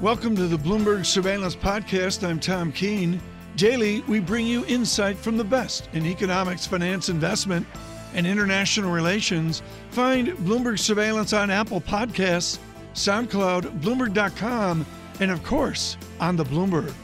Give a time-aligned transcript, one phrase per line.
[0.00, 2.26] Welcome to the Bloomberg Surveillance Podcast.
[2.26, 3.20] I'm Tom Keene.
[3.56, 7.66] Daily, we bring you insight from the best in economics, finance, investment,
[8.14, 9.60] and international relations.
[9.90, 12.58] Find Bloomberg Surveillance on Apple Podcasts,
[12.94, 14.86] SoundCloud, Bloomberg.com,
[15.20, 16.94] and of course, on the Bloomberg.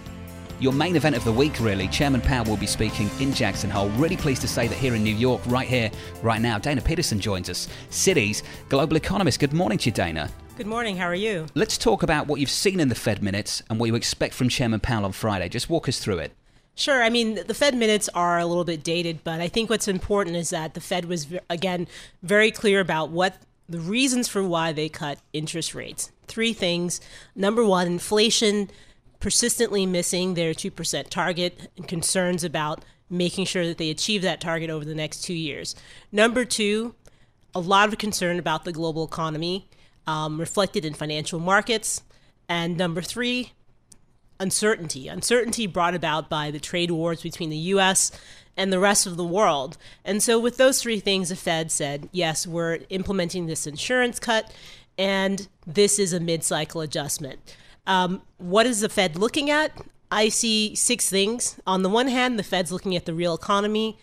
[0.58, 1.88] Your main event of the week, really.
[1.88, 3.90] Chairman Powell will be speaking in Jackson Hole.
[3.90, 5.90] Really pleased to say that here in New York, right here,
[6.22, 7.68] right now, Dana Peterson joins us.
[7.90, 9.38] Citi's, global economist.
[9.38, 10.30] Good morning to you, Dana.
[10.56, 10.96] Good morning.
[10.96, 11.48] How are you?
[11.54, 14.48] Let's talk about what you've seen in the Fed minutes and what you expect from
[14.48, 15.50] Chairman Powell on Friday.
[15.50, 16.32] Just walk us through it.
[16.74, 17.02] Sure.
[17.02, 20.34] I mean, the Fed minutes are a little bit dated, but I think what's important
[20.34, 21.86] is that the Fed was, again,
[22.22, 23.36] very clear about what
[23.68, 26.10] the reasons for why they cut interest rates.
[26.26, 27.02] Three things.
[27.34, 28.70] Number one, inflation
[29.20, 34.70] persistently missing their 2% target and concerns about making sure that they achieve that target
[34.70, 35.74] over the next two years.
[36.10, 36.94] Number two,
[37.54, 39.68] a lot of concern about the global economy
[40.06, 42.02] um, reflected in financial markets.
[42.48, 43.52] And number three,
[44.38, 45.08] uncertainty.
[45.08, 48.12] Uncertainty brought about by the trade wars between the U.S.
[48.56, 49.76] and the rest of the world.
[50.04, 54.52] And so, with those three things, the Fed said, yes, we're implementing this insurance cut,
[54.98, 57.56] and this is a mid cycle adjustment.
[57.86, 59.72] Um, what is the Fed looking at?
[60.10, 61.60] I see six things.
[61.66, 63.98] On the one hand, the Fed's looking at the real economy,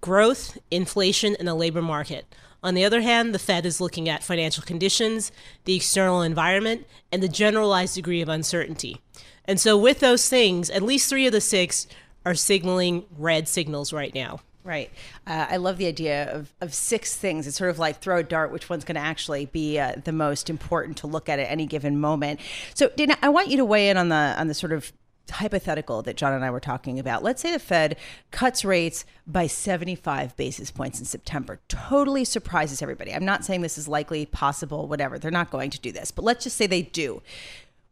[0.00, 2.26] growth, inflation, and the labor market.
[2.66, 5.30] On the other hand, the Fed is looking at financial conditions,
[5.66, 9.00] the external environment, and the generalized degree of uncertainty.
[9.44, 11.86] And so, with those things, at least three of the six
[12.24, 14.40] are signaling red signals right now.
[14.64, 14.90] Right.
[15.28, 17.46] Uh, I love the idea of, of six things.
[17.46, 20.10] It's sort of like throw a dart, which one's going to actually be uh, the
[20.10, 22.40] most important to look at at any given moment.
[22.74, 24.92] So, Dana, I want you to weigh in on the on the sort of
[25.30, 27.22] hypothetical that John and I were talking about.
[27.22, 27.96] Let's say the Fed
[28.30, 31.60] cuts rates by 75 basis points in September.
[31.68, 33.12] Totally surprises everybody.
[33.12, 35.18] I'm not saying this is likely, possible, whatever.
[35.18, 37.22] They're not going to do this, but let's just say they do.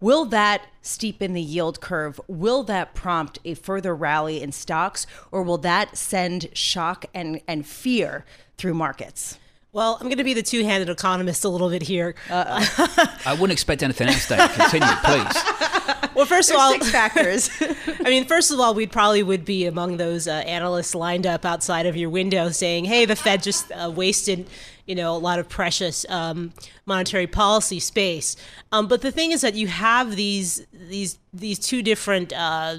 [0.01, 2.21] Will that steepen the yield curve?
[2.29, 7.67] Will that prompt a further rally in stocks, or will that send shock and, and
[7.67, 8.25] fear
[8.59, 9.39] through markets?
[9.75, 12.15] Well, I'm going to be the two-handed economist a little bit here.
[12.31, 14.49] I wouldn't expect anything else, Dana.
[14.49, 16.15] Continue, please.
[16.15, 17.51] Well, first of all, six factors.
[18.05, 21.45] I mean, first of all, we probably would be among those uh, analysts lined up
[21.45, 24.47] outside of your window saying, "Hey, the Fed just uh, wasted."
[24.87, 26.53] You know, a lot of precious um,
[26.87, 28.37] monetary policy space.
[28.71, 32.77] Um, but the thing is that you have these these these two different uh,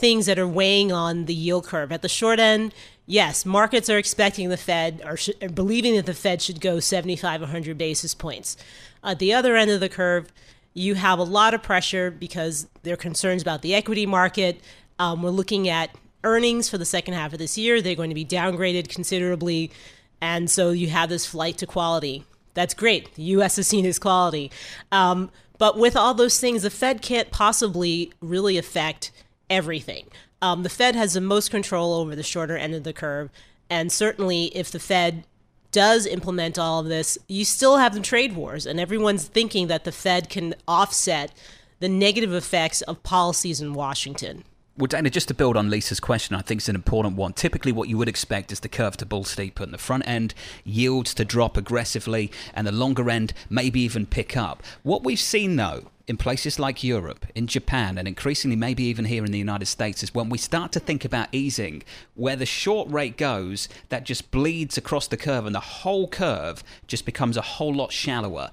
[0.00, 1.92] things that are weighing on the yield curve.
[1.92, 2.72] At the short end,
[3.10, 7.40] yes, markets are expecting the Fed or sh- believing that the Fed should go 75,
[7.40, 8.56] 100 basis points.
[9.02, 10.32] At the other end of the curve,
[10.72, 14.60] you have a lot of pressure because there are concerns about the equity market.
[14.98, 15.90] Um, we're looking at
[16.22, 17.82] earnings for the second half of this year.
[17.82, 19.72] They're going to be downgraded considerably.
[20.20, 22.24] And so you have this flight to quality.
[22.54, 23.14] That's great.
[23.14, 23.56] The U.S.
[23.56, 24.52] has seen as quality.
[24.92, 29.10] Um, but with all those things, the Fed can't possibly really affect
[29.48, 30.06] everything.
[30.42, 33.30] Um, the Fed has the most control over the shorter end of the curve.
[33.68, 35.24] And certainly, if the Fed
[35.70, 39.84] does implement all of this, you still have the trade wars, and everyone's thinking that
[39.84, 41.32] the Fed can offset
[41.78, 44.44] the negative effects of policies in Washington.
[44.76, 47.34] Well, Dana, just to build on Lisa's question, I think it's an important one.
[47.34, 50.32] Typically, what you would expect is the curve to bull steepen, the front end
[50.64, 54.62] yields to drop aggressively, and the longer end maybe even pick up.
[54.82, 59.24] What we've seen, though, in places like Europe, in Japan, and increasingly maybe even here
[59.24, 61.82] in the United States is when we start to think about easing,
[62.14, 66.64] where the short rate goes, that just bleeds across the curve and the whole curve
[66.86, 68.50] just becomes a whole lot shallower.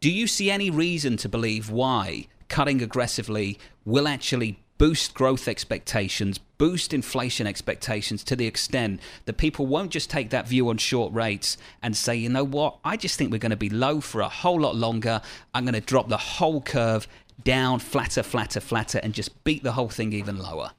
[0.00, 6.38] Do you see any reason to believe why cutting aggressively will actually boost growth expectations,
[6.58, 11.12] boost inflation expectations to the extent that people won't just take that view on short
[11.12, 14.20] rates and say, you know what, I just think we're going to be low for
[14.20, 15.20] a whole lot longer.
[15.54, 17.06] I'm going to drop the whole curve
[17.44, 20.70] down, flatter, flatter, flatter, and just beat the whole thing even lower.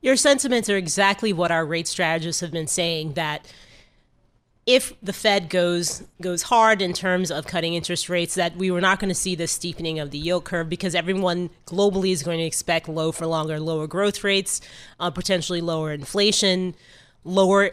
[0.00, 3.52] Your sentiments are exactly what our rate strategists have been saying that
[4.64, 8.80] if the Fed goes goes hard in terms of cutting interest rates, that we were
[8.80, 12.38] not going to see the steepening of the yield curve because everyone globally is going
[12.38, 14.60] to expect low for longer, lower growth rates,
[15.00, 16.74] uh, potentially lower inflation,
[17.24, 17.70] lower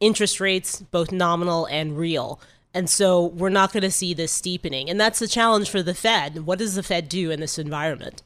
[0.00, 2.40] interest rates, both nominal and real.
[2.74, 4.90] And so we're not going to see this steepening.
[4.90, 6.46] And that's the challenge for the Fed.
[6.46, 8.22] What does the Fed do in this environment?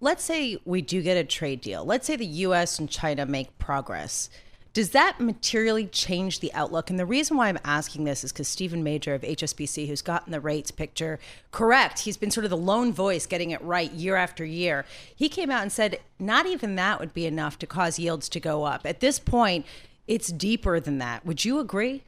[0.00, 1.84] Let's say we do get a trade deal.
[1.84, 4.30] Let's say the US and China make progress.
[4.74, 6.88] Does that materially change the outlook?
[6.88, 10.32] And the reason why I'm asking this is because Steven Major of HSBC, who's gotten
[10.32, 11.18] the rates picture
[11.50, 14.86] correct, he's been sort of the lone voice getting it right year after year.
[15.14, 18.40] He came out and said not even that would be enough to cause yields to
[18.40, 18.86] go up.
[18.86, 19.66] At this point,
[20.06, 21.26] it's deeper than that.
[21.26, 22.02] Would you agree?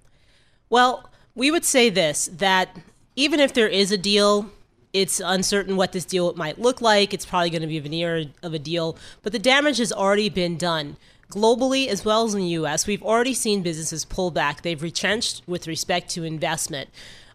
[0.70, 2.78] Well, we would say this that
[3.14, 4.50] even if there is a deal,
[4.94, 7.12] It's uncertain what this deal might look like.
[7.12, 10.28] It's probably going to be a veneer of a deal, but the damage has already
[10.28, 10.96] been done.
[11.34, 14.62] Globally, as well as in the US, we've already seen businesses pull back.
[14.62, 16.90] They've retrenched with respect to investment.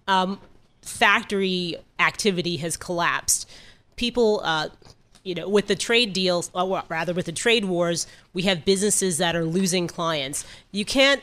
[0.08, 0.40] Um,
[0.82, 3.50] factory activity has collapsed.
[3.98, 4.70] People, uh,
[5.24, 9.18] you know, with the trade deals, or rather with the trade wars, we have businesses
[9.18, 10.46] that are losing clients.
[10.72, 11.22] You can't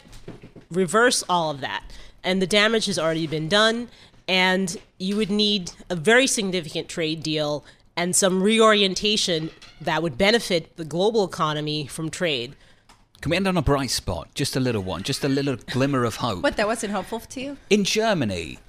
[0.71, 1.83] reverse all of that.
[2.23, 3.89] And the damage has already been done.
[4.29, 7.65] And you would need a very significant trade deal
[7.97, 9.51] and some reorientation
[9.81, 12.55] that would benefit the global economy from trade.
[13.27, 14.29] Can we end on a bright spot?
[14.35, 16.45] Just a little one, just a little glimmer of hope.
[16.45, 17.57] What, that wasn't helpful to you?
[17.69, 18.61] In Germany,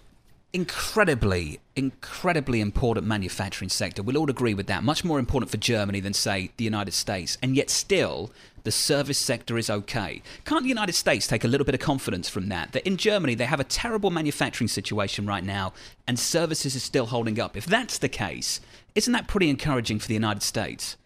[0.52, 4.02] incredibly, incredibly important manufacturing sector.
[4.02, 4.84] We'll all agree with that.
[4.84, 7.38] Much more important for Germany than, say, the United States.
[7.44, 8.32] And yet, still,
[8.64, 10.24] the service sector is okay.
[10.44, 12.72] Can't the United States take a little bit of confidence from that?
[12.72, 15.72] That in Germany, they have a terrible manufacturing situation right now,
[16.08, 17.56] and services is still holding up.
[17.56, 18.60] If that's the case,
[18.96, 20.98] isn't that pretty encouraging for the United States?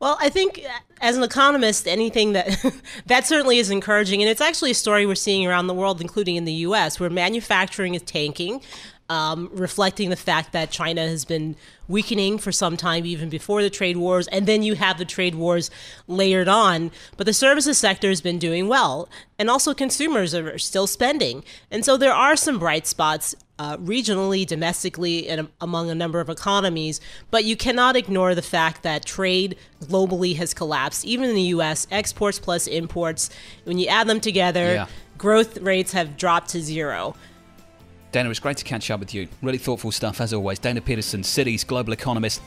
[0.00, 0.64] Well, I think
[1.02, 2.64] as an economist, anything that
[3.06, 6.36] that certainly is encouraging, and it's actually a story we're seeing around the world, including
[6.36, 8.62] in the U.S., where manufacturing is tanking,
[9.10, 11.54] um, reflecting the fact that China has been
[11.86, 15.34] weakening for some time, even before the trade wars, and then you have the trade
[15.34, 15.70] wars
[16.06, 16.90] layered on.
[17.18, 19.06] But the services sector has been doing well,
[19.38, 24.46] and also consumers are still spending, and so there are some bright spots uh, regionally,
[24.46, 26.98] domestically, and among a number of economies.
[27.30, 29.54] But you cannot ignore the fact that trade
[29.84, 31.04] globally has collapsed.
[31.04, 33.28] Even in the U.S., exports plus imports,
[33.64, 34.86] when you add them together, yeah.
[35.18, 37.14] growth rates have dropped to zero.
[38.12, 39.28] Dana, it's great to catch up with you.
[39.42, 40.58] Really thoughtful stuff as always.
[40.58, 42.40] Dana Peterson, Citi's global economist.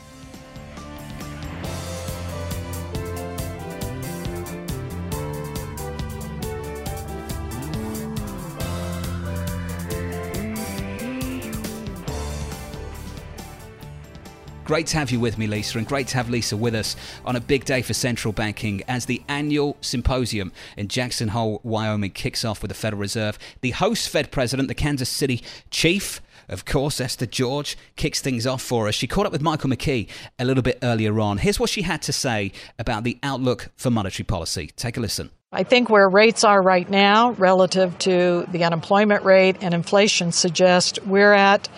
[14.64, 16.96] Great to have you with me, Lisa, and great to have Lisa with us
[17.26, 22.12] on a big day for central banking as the annual symposium in Jackson Hole, Wyoming
[22.12, 23.38] kicks off with the Federal Reserve.
[23.60, 28.62] The host Fed president, the Kansas City chief, of course, Esther George kicks things off
[28.62, 28.94] for us.
[28.94, 30.08] She caught up with Michael McKee
[30.38, 31.36] a little bit earlier on.
[31.36, 34.70] Here's what she had to say about the outlook for monetary policy.
[34.76, 35.30] Take a listen.
[35.52, 40.98] I think where rates are right now relative to the unemployment rate and inflation suggest
[41.06, 41.68] we're at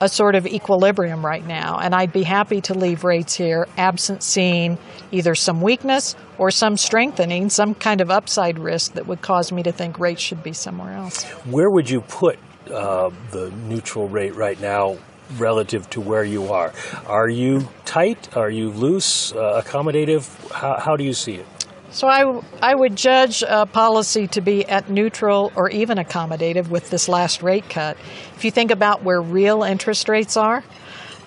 [0.00, 4.22] a sort of equilibrium right now, and I'd be happy to leave rates here absent
[4.22, 4.78] seeing
[5.12, 9.62] either some weakness or some strengthening, some kind of upside risk that would cause me
[9.62, 11.24] to think rates should be somewhere else.
[11.44, 12.38] Where would you put
[12.72, 14.96] uh, the neutral rate right now
[15.36, 16.72] relative to where you are?
[17.06, 18.36] Are you tight?
[18.36, 19.32] Are you loose?
[19.32, 20.50] Uh, accommodative?
[20.50, 21.46] How, how do you see it?
[21.92, 26.88] So I, I would judge a policy to be at neutral or even accommodative with
[26.88, 27.96] this last rate cut.
[28.36, 30.62] If you think about where real interest rates are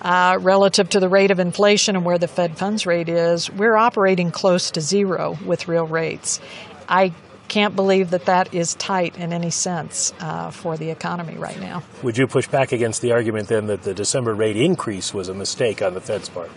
[0.00, 3.76] uh, relative to the rate of inflation and where the Fed funds rate is, we're
[3.76, 6.40] operating close to zero with real rates.
[6.88, 7.12] I
[7.48, 11.82] can't believe that that is tight in any sense uh, for the economy right now.
[12.02, 15.34] Would you push back against the argument then that the December rate increase was a
[15.34, 16.50] mistake on the Fed's part?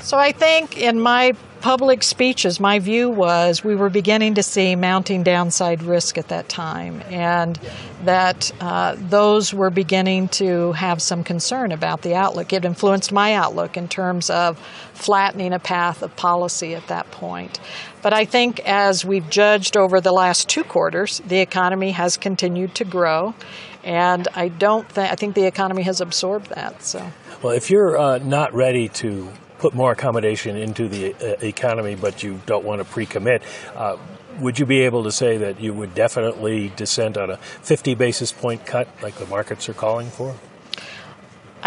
[0.00, 4.76] So I think in my public speeches, my view was we were beginning to see
[4.76, 7.58] mounting downside risk at that time, and
[8.04, 12.52] that uh, those were beginning to have some concern about the outlook.
[12.52, 14.58] It influenced my outlook in terms of
[14.94, 17.58] flattening a path of policy at that point.
[18.02, 22.74] But I think as we've judged over the last two quarters, the economy has continued
[22.76, 23.34] to grow,
[23.82, 26.82] and I don't think I think the economy has absorbed that.
[26.82, 27.10] So,
[27.42, 32.22] well, if you're uh, not ready to put more accommodation into the uh, economy, but
[32.22, 33.42] you don't want to pre-commit.
[33.74, 33.96] Uh,
[34.40, 38.32] would you be able to say that you would definitely dissent on a 50 basis
[38.32, 40.34] point cut like the markets are calling for?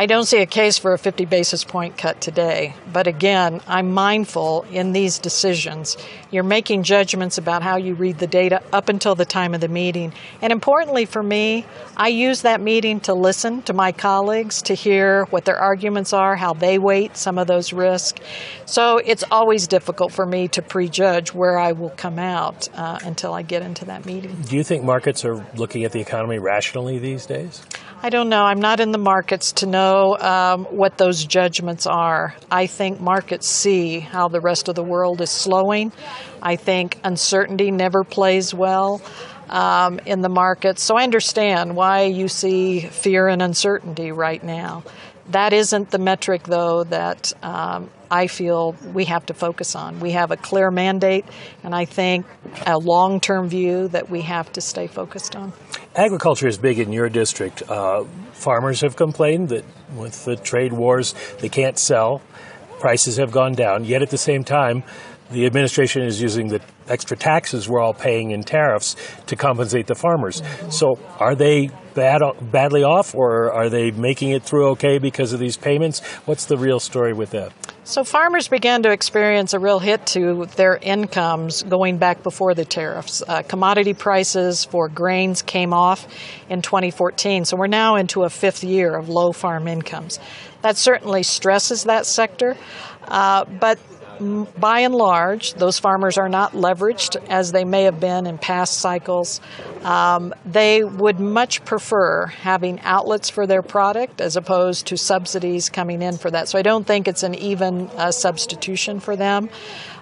[0.01, 2.73] I don't see a case for a 50 basis point cut today.
[2.91, 5.95] But again, I'm mindful in these decisions.
[6.31, 9.67] You're making judgments about how you read the data up until the time of the
[9.67, 10.11] meeting.
[10.41, 15.25] And importantly for me, I use that meeting to listen to my colleagues, to hear
[15.25, 18.19] what their arguments are, how they weight some of those risks.
[18.65, 23.35] So it's always difficult for me to prejudge where I will come out uh, until
[23.35, 24.35] I get into that meeting.
[24.49, 27.61] Do you think markets are looking at the economy rationally these days?
[28.03, 28.41] I don't know.
[28.41, 32.33] I'm not in the markets to know um, what those judgments are.
[32.49, 35.91] I think markets see how the rest of the world is slowing.
[36.41, 39.03] I think uncertainty never plays well
[39.49, 40.81] um, in the markets.
[40.81, 44.81] So I understand why you see fear and uncertainty right now.
[45.31, 49.99] That isn't the metric, though, that um, I feel we have to focus on.
[49.99, 51.25] We have a clear mandate,
[51.63, 52.25] and I think
[52.65, 55.53] a long term view that we have to stay focused on.
[55.95, 57.63] Agriculture is big in your district.
[57.69, 62.21] Uh, farmers have complained that with the trade wars, they can't sell.
[62.79, 63.85] Prices have gone down.
[63.85, 64.83] Yet at the same time,
[65.31, 66.59] the administration is using the
[66.91, 68.95] extra taxes we're all paying in tariffs
[69.27, 70.41] to compensate the farmers.
[70.69, 72.21] So are they bad,
[72.51, 75.99] badly off or are they making it through okay because of these payments?
[76.25, 77.51] What's the real story with that?
[77.83, 82.63] So farmers began to experience a real hit to their incomes going back before the
[82.63, 83.23] tariffs.
[83.27, 86.07] Uh, commodity prices for grains came off
[86.47, 90.19] in 2014, so we're now into a fifth year of low farm incomes.
[90.61, 92.55] That certainly stresses that sector,
[93.07, 93.79] uh, but
[94.21, 98.77] by and large, those farmers are not leveraged as they may have been in past
[98.77, 99.41] cycles.
[99.83, 106.01] Um, they would much prefer having outlets for their product as opposed to subsidies coming
[106.01, 106.47] in for that.
[106.49, 109.49] So I don't think it's an even uh, substitution for them.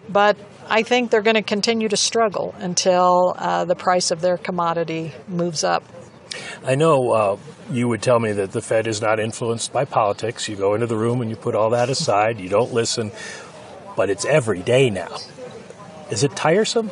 [0.09, 4.37] But I think they're going to continue to struggle until uh, the price of their
[4.37, 5.83] commodity moves up.
[6.65, 7.37] I know uh,
[7.71, 10.49] you would tell me that the Fed is not influenced by politics.
[10.49, 13.11] You go into the room and you put all that aside, you don't listen
[13.99, 15.13] but it's every day now.
[16.09, 16.89] Is it tiresome?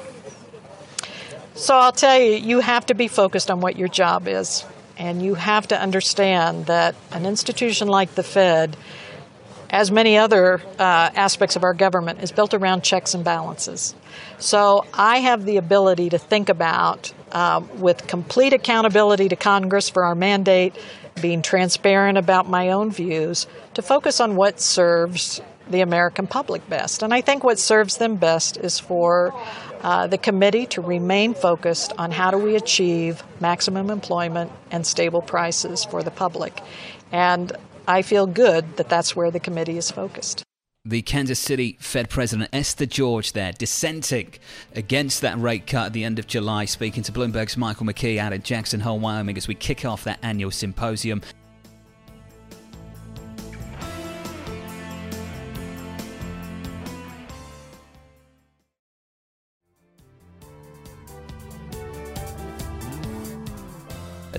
[1.55, 4.65] So I'll tell you, you have to be focused on what your job is.
[4.97, 8.75] And you have to understand that an institution like the Fed,
[9.69, 13.95] as many other uh, aspects of our government, is built around checks and balances.
[14.37, 20.03] So I have the ability to think about, uh, with complete accountability to Congress for
[20.03, 20.75] our mandate,
[21.21, 27.03] being transparent about my own views, to focus on what serves the American public best.
[27.03, 29.33] And I think what serves them best is for
[29.81, 35.21] uh, the committee to remain focused on how do we achieve maximum employment and stable
[35.21, 36.59] prices for the public.
[37.11, 37.51] And
[37.87, 40.43] I feel good that that's where the committee is focused.
[40.83, 44.33] The Kansas City Fed President Esther George there dissenting
[44.73, 48.31] against that rate cut at the end of July, speaking to Bloomberg's Michael McKee out
[48.31, 51.21] in Jackson Hole, Wyoming, as we kick off that annual symposium.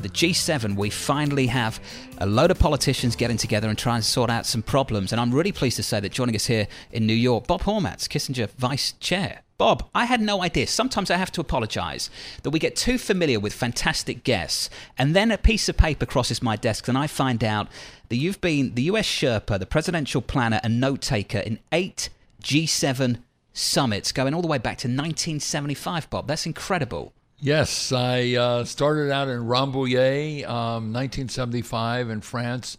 [0.08, 1.80] The G7, we finally have
[2.18, 5.12] a load of politicians getting together and trying to sort out some problems.
[5.12, 8.08] And I'm really pleased to say that joining us here in New York, Bob Hormats,
[8.08, 9.42] Kissinger Vice Chair.
[9.58, 10.68] Bob, I had no idea.
[10.68, 12.10] Sometimes I have to apologize
[12.42, 16.40] that we get too familiar with fantastic guests, and then a piece of paper crosses
[16.40, 17.66] my desk, and I find out
[18.08, 22.08] that you've been the US Sherpa, the presidential planner, and note taker in eight
[22.40, 23.18] G7
[23.52, 26.28] summits going all the way back to 1975, Bob.
[26.28, 27.12] That's incredible.
[27.40, 32.78] Yes, I uh, started out in Rambouillet, um, 1975 in France,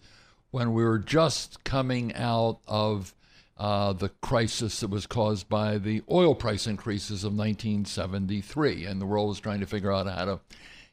[0.52, 3.16] when we were just coming out of
[3.58, 9.06] uh, the crisis that was caused by the oil price increases of 1973, and the
[9.06, 10.42] world was trying to figure out how to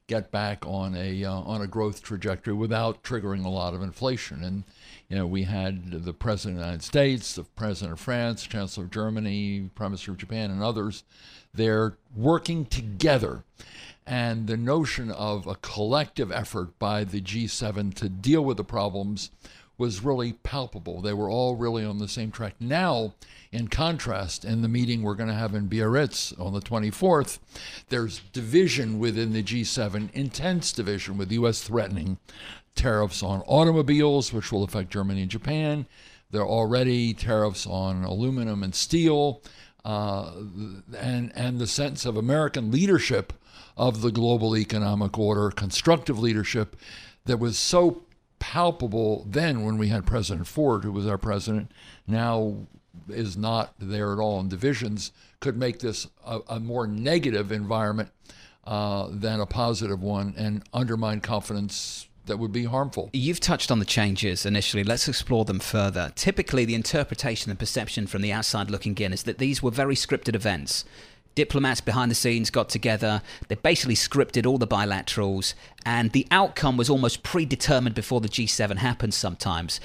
[0.07, 4.45] get back on a uh, on a growth trajectory without triggering a lot of inflation.
[4.45, 4.63] And
[5.09, 8.85] you know, we had the president of the United States, the president of France, chancellor
[8.85, 11.05] of Germany, prime minister of Japan, and others
[11.55, 13.45] they're working together.
[14.07, 19.31] And the notion of a collective effort by the G7 to deal with the problems
[19.79, 21.03] was really palpable.
[21.03, 22.55] They were all really on the same track.
[22.61, 23.15] Now,
[23.53, 27.39] in contrast, in the meeting we're going to have in Biarritz on the 24th,
[27.89, 31.63] there's division within the G7, intense division, with the U.S.
[31.63, 32.19] threatening
[32.77, 35.87] tariffs on automobiles, which will affect Germany and Japan.
[36.31, 39.43] There are already tariffs on aluminum and steel
[39.85, 40.33] uh,
[40.99, 43.33] and and the sense of American leadership
[43.77, 46.77] of the global economic order, constructive leadership
[47.27, 48.03] that was so
[48.39, 51.71] palpable then when we had President Ford, who was our president,
[52.07, 52.67] now
[53.09, 54.41] is not there at all.
[54.41, 58.11] And divisions could make this a, a more negative environment
[58.65, 63.11] uh, than a positive one and undermine confidence that would be harmful.
[63.13, 64.85] You've touched on the changes initially.
[64.85, 66.13] Let's explore them further.
[66.15, 69.95] Typically, the interpretation and perception from the outside looking in is that these were very
[69.95, 70.85] scripted events.
[71.35, 75.55] Diplomats behind the scenes got together, they basically scripted all the bilaterals,
[75.85, 79.79] and the outcome was almost predetermined before the G7 happened sometimes.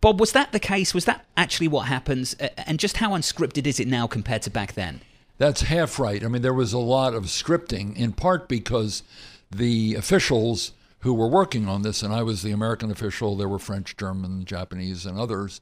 [0.00, 0.94] Bob, was that the case?
[0.94, 2.34] Was that actually what happens?
[2.34, 5.02] And just how unscripted is it now compared to back then?
[5.38, 6.24] That's half right.
[6.24, 9.02] I mean, there was a lot of scripting, in part because
[9.50, 13.36] the officials who were working on this, and I was the American official.
[13.36, 15.60] There were French, German, Japanese, and others.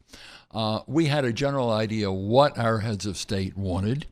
[0.52, 4.06] Uh, we had a general idea what our heads of state wanted.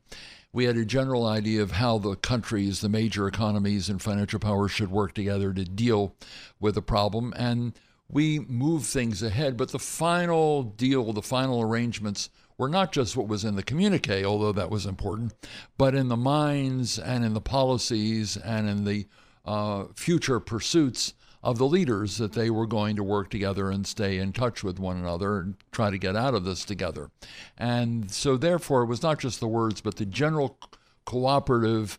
[0.52, 4.70] We had a general idea of how the countries, the major economies, and financial powers
[4.70, 6.16] should work together to deal
[6.58, 7.35] with the problem.
[7.37, 9.58] And we moved things ahead.
[9.58, 14.25] But the final deal, the final arrangements were not just what was in the communique,
[14.25, 15.35] although that was important,
[15.76, 19.06] but in the minds and in the policies and in the
[19.44, 24.18] uh, future pursuits of the leaders that they were going to work together and stay
[24.18, 27.11] in touch with one another and try to get out of this together.
[27.57, 30.59] And so, therefore, it was not just the words, but the general
[31.04, 31.99] cooperative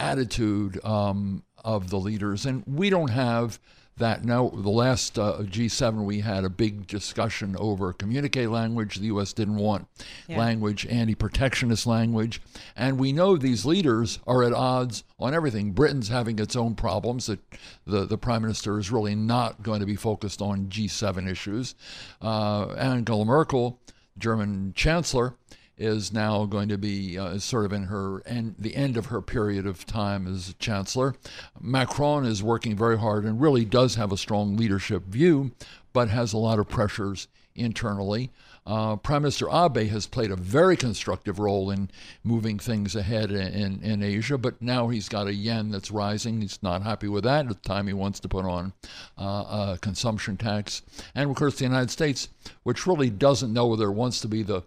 [0.00, 2.44] attitude um, of the leaders.
[2.46, 3.60] And we don't have
[3.96, 8.96] that now the last uh, G7 we had a big discussion over communique language.
[8.96, 9.86] The US didn't want
[10.26, 10.38] yeah.
[10.38, 12.42] language anti-protectionist language.
[12.76, 15.72] And we know these leaders are at odds on everything.
[15.72, 17.40] Britain's having its own problems that
[17.86, 21.74] the the prime minister is really not going to be focused on G7 issues.
[22.20, 23.80] Uh, Angela Merkel
[24.18, 25.34] German chancellor
[25.76, 29.20] is now going to be uh, sort of in her end, the end of her
[29.20, 31.14] period of time as chancellor.
[31.60, 35.52] Macron is working very hard and really does have a strong leadership view,
[35.92, 38.30] but has a lot of pressures internally.
[38.66, 41.90] Uh, Prime Minister Abe has played a very constructive role in
[42.22, 46.40] moving things ahead in, in, in, Asia, but now he's got a yen that's rising.
[46.40, 47.46] He's not happy with that.
[47.46, 48.72] At the time, he wants to put on
[49.18, 50.80] uh, a consumption tax.
[51.14, 52.30] And of course, the United States,
[52.62, 54.62] which really doesn't know whether it wants to be the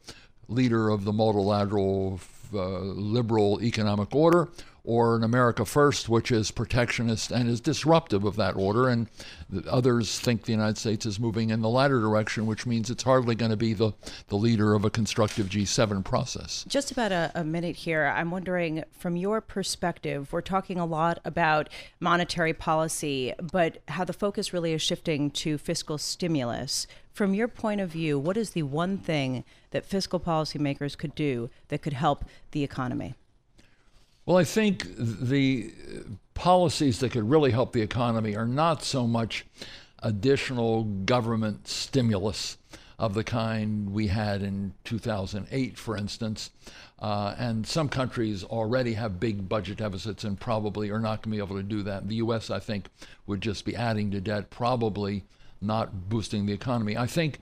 [0.50, 2.20] leader of the multilateral
[2.54, 4.48] uh, liberal economic order,
[4.88, 8.88] or an America First, which is protectionist and is disruptive of that order.
[8.88, 9.08] And
[9.70, 13.36] others think the United States is moving in the latter direction, which means it's hardly
[13.36, 13.92] going to be the,
[14.30, 16.64] the leader of a constructive G7 process.
[16.70, 18.06] Just about a, a minute here.
[18.06, 21.68] I'm wondering, from your perspective, we're talking a lot about
[22.00, 26.88] monetary policy, but how the focus really is shifting to fiscal stimulus.
[27.12, 31.50] From your point of view, what is the one thing that fiscal policymakers could do
[31.68, 33.16] that could help the economy?
[34.28, 35.72] Well, I think the
[36.34, 39.46] policies that could really help the economy are not so much
[40.04, 42.58] additional government stimulus
[43.00, 46.52] of the kind we had in 2008, for instance.
[47.00, 51.38] Uh, and some countries already have big budget deficits and probably are not going to
[51.38, 52.10] be able to do that.
[52.10, 52.90] The U.S., I think,
[53.28, 55.24] would just be adding to debt, probably
[55.62, 56.98] not boosting the economy.
[56.98, 57.40] I think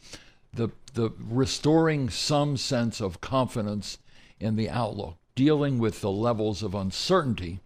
[0.54, 3.98] the the restoring some sense of confidence
[4.40, 7.60] in the outlook, dealing with the levels of uncertainty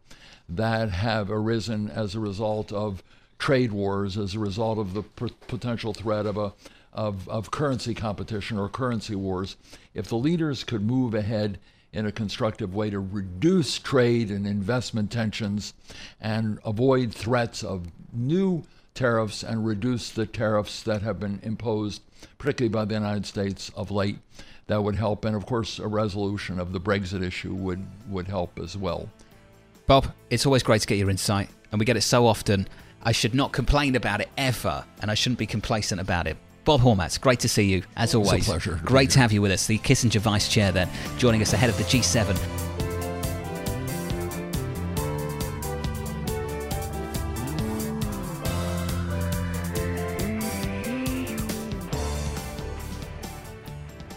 [0.48, 3.04] that have arisen as a result of
[3.38, 6.54] trade wars, as a result of the p- potential threat of a
[6.92, 9.56] of, of currency competition or currency wars.
[9.94, 11.60] If the leaders could move ahead
[11.94, 15.74] in a constructive way to reduce trade and investment tensions
[16.20, 18.64] and avoid threats of new
[19.00, 22.02] tariffs and reduce the tariffs that have been imposed,
[22.38, 24.18] particularly by the United States of late.
[24.68, 28.60] That would help, and of course, a resolution of the Brexit issue would, would help
[28.60, 29.10] as well.
[29.88, 32.68] Bob, it's always great to get your insight, and we get it so often.
[33.02, 36.38] I should not complain about it ever, and I shouldn't be complacent about it.
[36.66, 38.34] Bob Hormats, great to see you, as always.
[38.34, 38.80] It's a pleasure.
[38.84, 41.78] Great to have you with us, the Kissinger Vice Chair, then, joining us ahead of
[41.78, 42.69] the G7.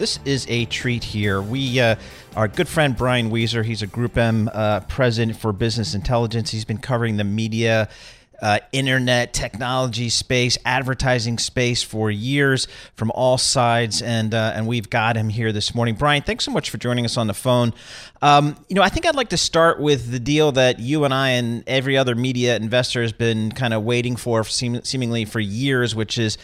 [0.02, 1.40] This is a treat here.
[1.40, 1.94] We, uh,
[2.34, 6.50] our good friend Brian Wieser, he's a GroupM uh, president for business intelligence.
[6.50, 7.88] He's been covering the media.
[8.40, 14.90] Uh, internet technology space, advertising space for years from all sides, and uh, and we've
[14.90, 15.94] got him here this morning.
[15.94, 17.72] Brian, thanks so much for joining us on the phone.
[18.20, 21.14] Um, you know, I think I'd like to start with the deal that you and
[21.14, 25.38] I and every other media investor has been kind of waiting for, seem- seemingly for
[25.38, 26.38] years, which is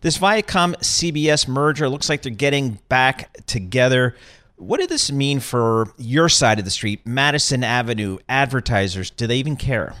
[0.00, 4.14] this Viacom CBS merger looks like they're getting back together.
[4.56, 9.10] What did this mean for your side of the street, Madison Avenue advertisers?
[9.10, 9.94] Do they even care?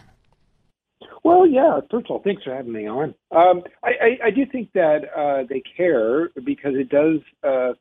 [1.24, 1.80] Well, yeah.
[1.90, 3.14] First of all, thanks for having me on.
[3.32, 7.72] Um, I, I, I, do think that uh, they care because it does uh,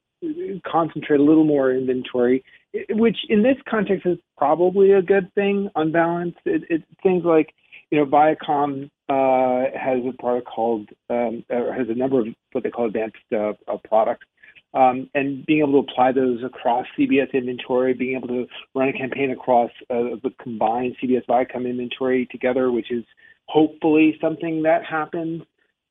[0.65, 2.43] concentrate a little more inventory,
[2.89, 6.36] which in this context is probably a good thing on balance.
[6.45, 7.54] It, it things like
[7.91, 12.69] you know Viacom uh, has a product called um, has a number of what they
[12.69, 14.26] call advanced uh, uh, products.
[14.74, 18.93] Um, and being able to apply those across CBS inventory, being able to run a
[18.93, 23.06] campaign across uh, the combined CBS Viacom inventory together, which is
[23.48, 25.43] hopefully something that happens,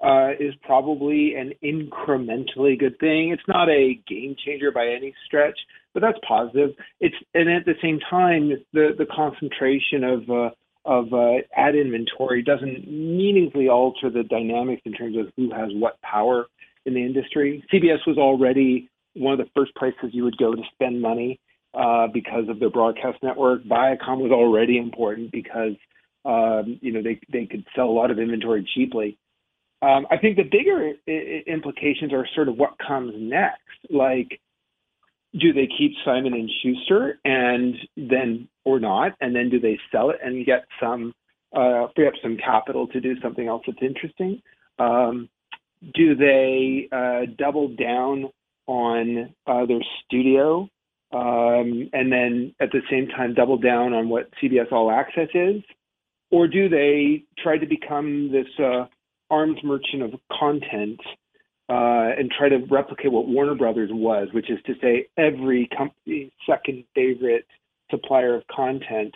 [0.04, 3.30] uh, is probably an incrementally good thing.
[3.30, 5.58] It's not a game changer by any stretch,
[5.94, 6.70] but that's positive.
[7.00, 10.50] It's and at the same time, the the concentration of uh,
[10.84, 16.00] of uh, ad inventory doesn't meaningfully alter the dynamics in terms of who has what
[16.02, 16.46] power
[16.84, 17.64] in the industry.
[17.72, 21.40] CBS was already one of the first places you would go to spend money
[21.74, 23.62] uh, because of their broadcast network.
[23.64, 25.74] Viacom was already important because
[26.24, 29.18] um, you know they they could sell a lot of inventory cheaply.
[29.82, 33.60] Um, I think the bigger I- implications are sort of what comes next.
[33.90, 34.40] Like,
[35.38, 40.10] do they keep Simon and Schuster and then or not, and then do they sell
[40.10, 41.12] it and get some
[41.54, 44.42] uh, free up some capital to do something else that's interesting?
[44.78, 45.28] Um,
[45.94, 48.30] do they uh, double down
[48.66, 50.68] on uh, their studio
[51.14, 55.62] um, and then at the same time double down on what CBS All Access is?
[56.30, 58.86] Or do they try to become this uh,
[59.30, 60.98] arms merchant of content
[61.68, 66.30] uh, and try to replicate what Warner Brothers was, which is to say every company's
[66.48, 67.46] second favorite
[67.94, 69.14] supplier of content?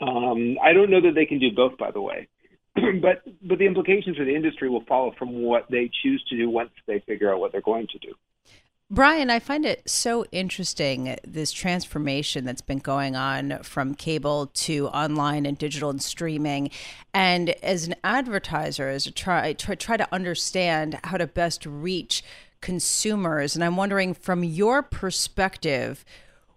[0.00, 2.28] Um, I don't know that they can do both, by the way.
[2.74, 6.50] but but the implications for the industry will follow from what they choose to do
[6.50, 8.12] once they figure out what they're going to do.
[8.88, 14.86] Brian, I find it so interesting this transformation that's been going on from cable to
[14.88, 16.70] online and digital and streaming.
[17.12, 22.22] And as an advertiser, as a try try, try to understand how to best reach
[22.60, 26.04] consumers, and I'm wondering from your perspective,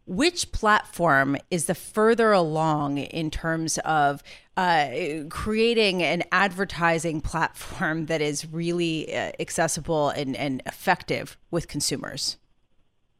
[0.09, 4.23] which platform is the further along in terms of
[4.57, 4.89] uh,
[5.29, 12.37] creating an advertising platform that is really uh, accessible and, and effective with consumers?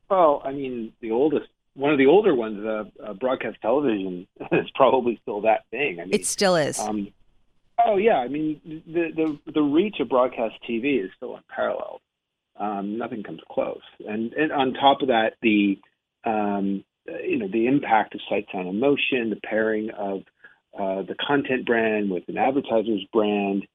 [0.09, 4.69] Well, I mean, the oldest, one of the older ones, uh, uh, broadcast television, is
[4.73, 5.99] probably still that thing.
[5.99, 6.79] I mean, it still is.
[6.79, 7.09] Um,
[7.85, 12.01] oh yeah, I mean, the the the reach of broadcast TV is still unparalleled.
[12.59, 13.81] Um, nothing comes close.
[14.05, 15.79] And, and on top of that, the
[16.25, 16.83] um,
[17.23, 20.21] you know the impact of sight, on emotion, the pairing of
[20.77, 23.65] uh, the content brand with an advertiser's brand.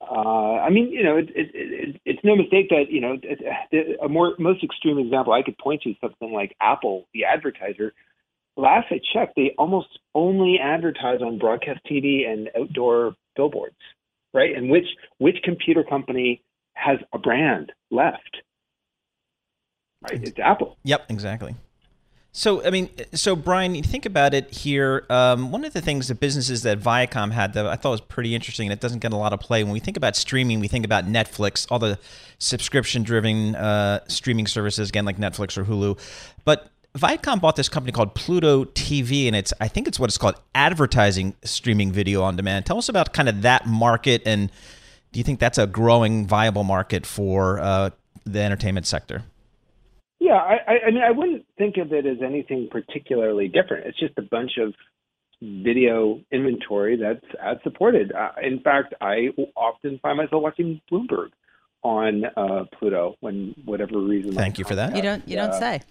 [0.00, 3.16] Uh, I mean, you know, it, it, it, it's no mistake that you know
[4.04, 7.92] a more most extreme example I could point to is something like Apple, the advertiser.
[8.56, 13.76] Last I checked, they almost only advertise on broadcast TV and outdoor billboards,
[14.34, 14.54] right?
[14.54, 14.86] And which
[15.18, 16.42] which computer company
[16.74, 18.42] has a brand left?
[20.02, 20.76] Right, it's Apple.
[20.82, 21.54] Yep, exactly.
[22.34, 25.04] So, I mean, so Brian, you think about it here.
[25.10, 28.34] Um, one of the things, the businesses that Viacom had that I thought was pretty
[28.34, 29.62] interesting, and it doesn't get a lot of play.
[29.62, 31.98] When we think about streaming, we think about Netflix, all the
[32.38, 35.98] subscription-driven uh, streaming services, again like Netflix or Hulu.
[36.46, 40.18] But Viacom bought this company called Pluto TV, and it's I think it's what it's
[40.18, 42.64] called advertising streaming video on demand.
[42.64, 44.50] Tell us about kind of that market, and
[45.12, 47.90] do you think that's a growing, viable market for uh,
[48.24, 49.24] the entertainment sector?
[50.22, 53.86] Yeah, I, I mean, I wouldn't think of it as anything particularly different.
[53.86, 54.72] It's just a bunch of
[55.40, 58.12] video inventory that's ad supported.
[58.12, 61.30] Uh, in fact, I often find myself watching Bloomberg
[61.82, 64.32] on uh, Pluto when whatever reason.
[64.34, 64.94] Thank you for that.
[64.94, 65.26] You don't.
[65.26, 65.82] You don't say.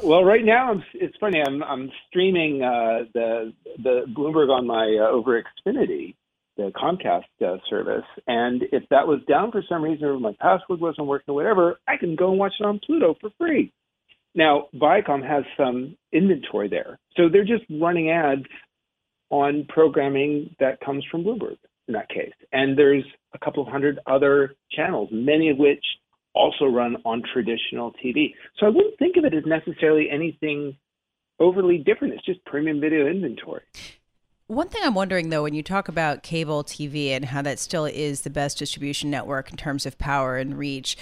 [0.00, 1.42] Well, right now I'm, it's funny.
[1.44, 6.14] I'm I'm streaming uh, the the Bloomberg on my uh, over Xfinity,
[6.56, 8.04] the Comcast uh, service.
[8.26, 11.78] And if that was down for some reason or my password wasn't working or whatever,
[11.88, 13.72] I can go and watch it on Pluto for free.
[14.34, 16.98] Now, Viacom has some inventory there.
[17.16, 18.44] So they're just running ads
[19.30, 21.56] on programming that comes from Bloomberg
[21.88, 22.32] in that case.
[22.52, 25.84] And there's a couple of hundred other channels, many of which
[26.34, 28.34] also run on traditional TV.
[28.58, 30.76] So I wouldn't think of it as necessarily anything
[31.38, 32.14] overly different.
[32.14, 33.62] It's just premium video inventory.
[34.46, 37.86] One thing I'm wondering though, when you talk about cable TV and how that still
[37.86, 40.98] is the best distribution network in terms of power and reach,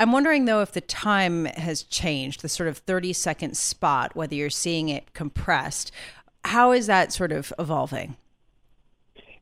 [0.00, 4.34] I'm wondering though if the time has changed, the sort of 30 second spot, whether
[4.34, 5.92] you're seeing it compressed.
[6.44, 8.16] How is that sort of evolving?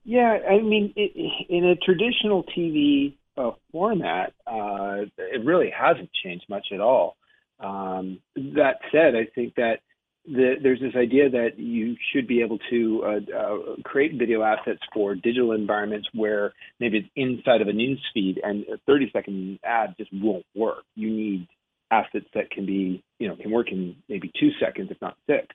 [0.03, 1.13] Yeah, I mean, it,
[1.49, 7.17] in a traditional TV uh, format, uh, it really hasn't changed much at all.
[7.61, 9.79] Um, that said, I think that
[10.27, 14.81] the, there's this idea that you should be able to uh, uh, create video assets
[14.93, 19.59] for digital environments where maybe it's inside of a news feed and a 30 second
[19.65, 20.85] ad just won't work.
[20.95, 21.49] You need
[21.91, 25.47] assets that can be, you know, can work in maybe two seconds, if not six.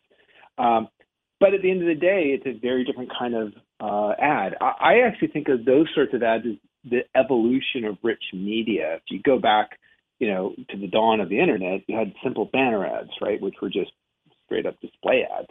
[0.57, 0.87] Um,
[1.39, 4.55] but at the end of the day, it's a very different kind of uh, ad.
[4.61, 6.57] I, I actually think of those sorts of ads as
[6.89, 8.95] the evolution of rich media.
[8.95, 9.79] If you go back,
[10.19, 13.55] you know, to the dawn of the internet, you had simple banner ads, right, which
[13.61, 13.91] were just
[14.59, 15.47] straight up display ads.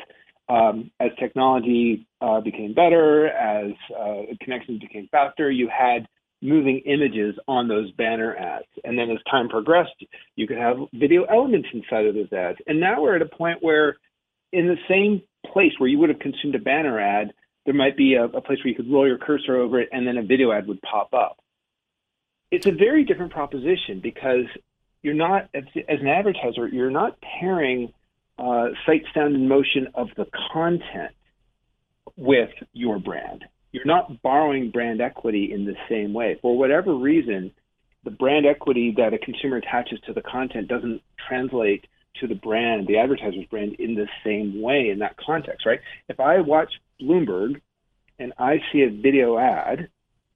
[0.48, 6.06] Um, as technology uh, became better, as uh, connections became faster, you had
[6.40, 8.66] moving images on those banner ads.
[8.84, 10.04] And then as time progressed,
[10.36, 12.58] you could have video elements inside of those ads.
[12.66, 13.96] And now we're at a point where,
[14.52, 17.32] in the same place where you would have consumed a banner ad,
[17.66, 20.06] there might be a, a place where you could roll your cursor over it and
[20.06, 21.38] then a video ad would pop up.
[22.50, 24.46] It's a very different proposition because
[25.02, 27.92] you're not, as, as an advertiser, you're not pairing
[28.38, 31.12] uh, sight, sound, and motion of the content
[32.16, 33.44] with your brand.
[33.72, 36.38] you're not borrowing brand equity in the same way.
[36.40, 37.52] For whatever reason,
[38.04, 41.86] the brand equity that a consumer attaches to the content doesn't translate
[42.20, 45.80] to the brand, the advertiser's brand, in the same way in that context, right?
[46.08, 47.60] If I watch Bloomberg
[48.18, 49.88] and I see a video ad,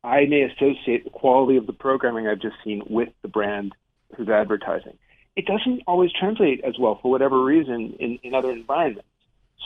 [0.04, 3.72] I may associate the quality of the programming I've just seen with the brand
[4.16, 4.98] who's advertising.
[5.34, 9.08] It doesn't always translate as well for whatever reason in, in other environments.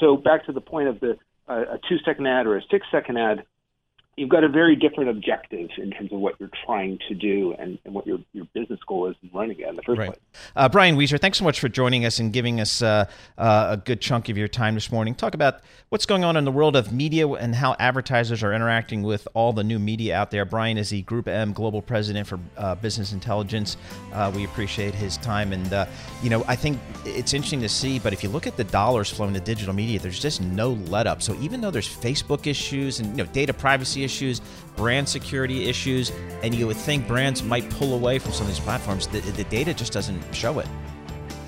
[0.00, 2.86] So back to the point of the uh, a two second ad or a six
[2.90, 3.44] second ad,
[4.16, 7.78] you've got a very different objective in terms of what you're trying to do and,
[7.84, 10.08] and what your, your business goal is in running it in the first right.
[10.08, 10.20] place.
[10.56, 13.04] Uh, Brian Wieser, thanks so much for joining us and giving us uh,
[13.36, 15.14] uh, a good chunk of your time this morning.
[15.14, 19.02] Talk about what's going on in the world of media and how advertisers are interacting
[19.02, 20.46] with all the new media out there.
[20.46, 23.76] Brian is the GroupM Global President for uh, Business Intelligence.
[24.14, 25.52] Uh, we appreciate his time.
[25.52, 25.84] And, uh,
[26.22, 29.10] you know, I think it's interesting to see, but if you look at the dollars
[29.10, 31.20] flowing to digital media, there's just no let up.
[31.20, 34.40] So even though there's Facebook issues and, you know, data privacy issues,
[34.76, 36.10] brand security issues,
[36.42, 39.06] and you would think brands might pull away from some of these platforms.
[39.08, 40.66] The, the data just doesn't show it.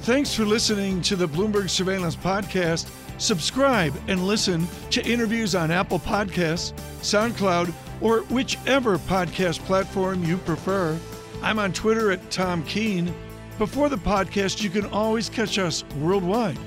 [0.03, 2.91] Thanks for listening to the Bloomberg Surveillance Podcast.
[3.19, 10.99] Subscribe and listen to interviews on Apple Podcasts, SoundCloud, or whichever podcast platform you prefer.
[11.43, 13.15] I'm on Twitter at Tom Keene.
[13.59, 16.59] Before the podcast, you can always catch us worldwide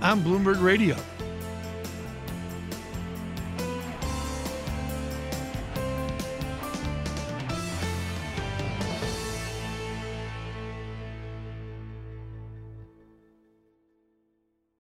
[0.00, 0.96] on Bloomberg Radio.